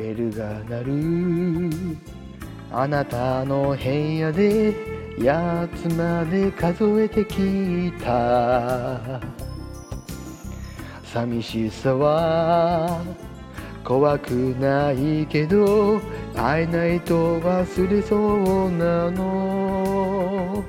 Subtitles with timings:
[0.00, 1.70] ベルが鳴る。
[2.72, 4.72] あなたの部屋で
[5.18, 9.20] 8つまで数えてきた。
[11.04, 13.02] 寂しさは
[13.84, 16.00] 怖くないけど
[16.34, 20.64] 会えないと忘れそうなの。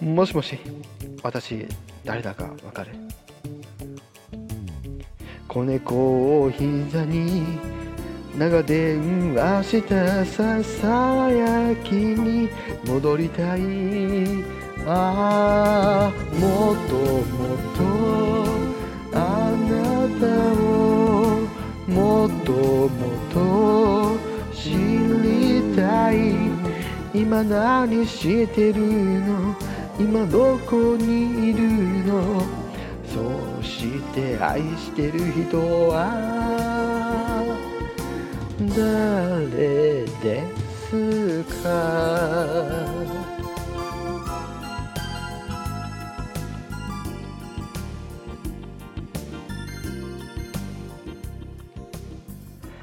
[0.00, 0.56] もしもし
[1.20, 1.66] 私
[2.04, 2.90] 誰だかわかる？
[5.56, 7.58] 子猫を膝に
[8.38, 12.50] 長電話したささやきに
[12.84, 13.62] 戻りたい。
[14.86, 17.80] ああもっともっと
[19.14, 19.72] あな
[20.20, 20.26] た
[20.60, 21.40] を
[21.88, 24.18] もっともっと
[24.52, 26.34] 知りたい。
[27.14, 28.82] 今何してる
[29.22, 29.56] の？
[29.98, 31.62] 今どこにいる
[32.04, 32.65] の？
[33.16, 36.12] そして愛してる人は
[38.58, 40.44] 誰で
[40.90, 41.66] すか？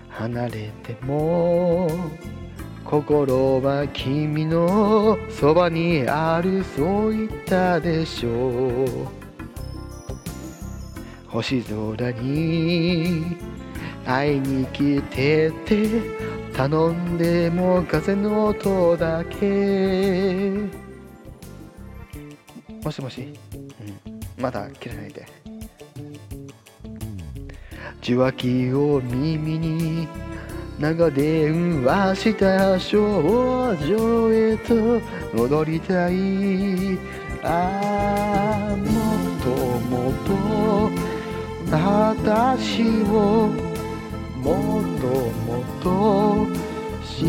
[0.10, 1.88] 離れても
[2.84, 8.88] 心は君のそばにあるそう言ったでしょう。
[11.34, 13.36] 星空に
[14.06, 15.88] 会いに来てって
[16.56, 20.52] 頼んでも風の音だけ。
[22.84, 23.34] もしもし、
[24.06, 25.26] うん、まだ切らないで。
[28.04, 30.08] 受話器を耳に
[30.80, 35.02] 長電話した少女へと
[35.34, 37.00] 戻りたい。
[37.42, 39.50] ああもっと
[39.90, 40.14] もっ
[41.00, 41.03] と
[41.74, 43.50] 私を
[44.38, 45.08] もっと
[45.44, 46.46] もっと
[47.04, 47.28] 知っ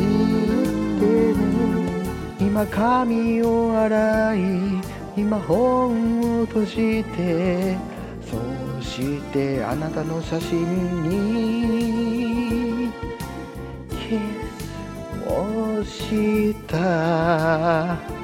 [1.00, 1.34] てる。
[2.38, 4.38] 今髪を洗い
[5.16, 7.78] 今本を閉じて
[8.20, 8.36] そ
[8.82, 12.92] してあなたの写真に
[13.88, 18.23] キスをした。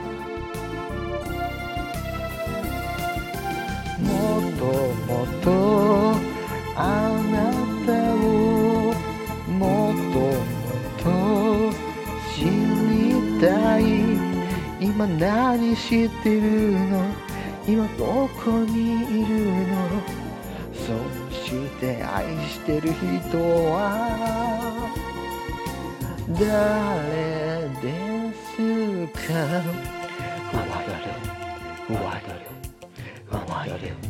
[14.81, 17.05] 今何してるの？
[17.69, 19.77] 今どこにいるの？
[20.73, 20.81] そ
[21.31, 23.39] して愛してる人
[23.71, 23.79] は
[26.29, 26.41] 誰
[27.83, 29.35] ですか？
[30.57, 30.93] わかる
[31.95, 32.41] わかる
[33.31, 34.10] わかる